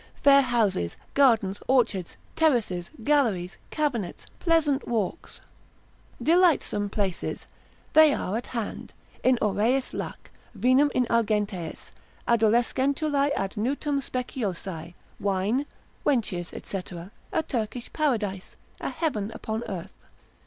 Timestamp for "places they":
6.89-8.11